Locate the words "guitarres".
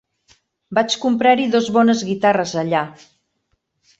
2.09-2.57